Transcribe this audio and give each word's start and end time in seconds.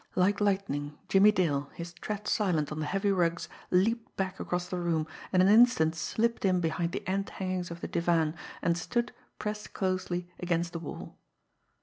Like 0.15 0.41
lightning, 0.41 0.97
Jimmie 1.09 1.31
Dale, 1.31 1.69
his 1.75 1.93
tread 1.93 2.27
silent 2.27 2.71
on 2.71 2.79
the 2.79 2.87
heavy 2.87 3.11
rugs, 3.11 3.47
leaped 3.69 4.17
back 4.17 4.39
across 4.39 4.67
the 4.67 4.79
room, 4.79 5.05
and 5.31 5.43
in 5.43 5.47
an 5.47 5.53
instant 5.53 5.93
slipped 5.95 6.43
in 6.43 6.59
behind 6.59 6.91
the 6.91 7.07
end 7.07 7.29
hangings 7.29 7.69
of 7.69 7.81
the 7.81 7.87
divan 7.87 8.35
and 8.63 8.79
stood, 8.79 9.11
pressed 9.37 9.73
closely, 9.73 10.27
against 10.39 10.73
the 10.73 10.79
wall. 10.79 11.19